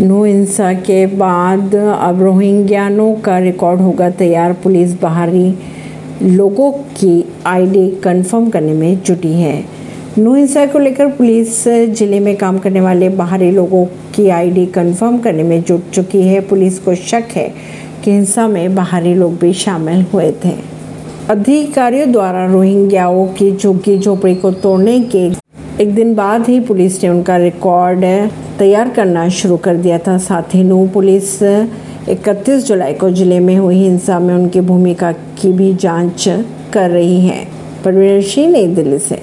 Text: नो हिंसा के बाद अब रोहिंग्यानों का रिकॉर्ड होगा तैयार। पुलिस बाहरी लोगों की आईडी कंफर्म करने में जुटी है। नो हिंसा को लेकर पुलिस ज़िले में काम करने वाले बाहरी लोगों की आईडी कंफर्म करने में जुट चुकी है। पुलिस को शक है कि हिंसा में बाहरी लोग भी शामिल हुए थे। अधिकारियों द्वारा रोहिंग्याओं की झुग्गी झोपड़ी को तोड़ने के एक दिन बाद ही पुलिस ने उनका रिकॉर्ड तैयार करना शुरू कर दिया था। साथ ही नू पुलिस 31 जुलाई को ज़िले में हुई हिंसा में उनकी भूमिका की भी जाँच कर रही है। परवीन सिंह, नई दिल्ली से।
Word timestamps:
नो 0.00 0.22
हिंसा 0.24 0.72
के 0.74 1.04
बाद 1.06 1.74
अब 1.74 2.20
रोहिंग्यानों 2.22 3.12
का 3.14 3.38
रिकॉर्ड 3.38 3.80
होगा 3.80 4.08
तैयार। 4.10 4.52
पुलिस 4.52 4.92
बाहरी 5.00 5.54
लोगों 6.22 6.70
की 6.96 7.24
आईडी 7.46 7.86
कंफर्म 8.04 8.48
करने 8.50 8.72
में 8.72 9.02
जुटी 9.02 9.32
है। 9.32 9.64
नो 10.18 10.34
हिंसा 10.34 10.64
को 10.66 10.78
लेकर 10.78 11.08
पुलिस 11.08 11.64
ज़िले 11.68 12.20
में 12.20 12.34
काम 12.36 12.58
करने 12.58 12.80
वाले 12.80 13.08
बाहरी 13.08 13.50
लोगों 13.50 13.84
की 14.14 14.28
आईडी 14.28 14.64
कंफर्म 14.68 15.18
करने 15.18 15.42
में 15.42 15.62
जुट 15.62 15.90
चुकी 15.90 16.22
है। 16.22 16.40
पुलिस 16.40 16.78
को 16.78 16.94
शक 16.94 17.28
है 17.32 17.48
कि 18.04 18.10
हिंसा 18.10 18.48
में 18.48 18.74
बाहरी 18.74 19.14
लोग 19.14 19.38
भी 19.38 19.52
शामिल 19.56 20.04
हुए 20.14 20.30
थे। 20.44 20.54
अधिकारियों 21.30 22.10
द्वारा 22.12 22.46
रोहिंग्याओं 22.46 23.26
की 23.28 23.56
झुग्गी 23.56 23.98
झोपड़ी 23.98 24.34
को 24.34 24.50
तोड़ने 24.52 24.98
के 25.14 25.28
एक 25.80 25.94
दिन 25.94 26.14
बाद 26.14 26.48
ही 26.48 26.60
पुलिस 26.60 27.02
ने 27.02 27.08
उनका 27.08 27.36
रिकॉर्ड 27.36 28.00
तैयार 28.58 28.88
करना 28.88 29.28
शुरू 29.28 29.56
कर 29.56 29.76
दिया 29.76 29.98
था। 29.98 30.18
साथ 30.18 30.54
ही 30.54 30.62
नू 30.64 30.88
पुलिस 30.88 31.42
31 32.08 32.64
जुलाई 32.64 32.94
को 32.94 33.10
ज़िले 33.10 33.40
में 33.40 33.56
हुई 33.56 33.76
हिंसा 33.76 34.18
में 34.18 34.34
उनकी 34.34 34.60
भूमिका 34.60 35.12
की 35.12 35.52
भी 35.52 35.74
जाँच 35.74 36.24
कर 36.72 36.90
रही 36.90 37.20
है। 37.20 37.44
परवीन 37.84 38.22
सिंह, 38.22 38.52
नई 38.52 38.66
दिल्ली 38.66 38.98
से। 38.98 39.18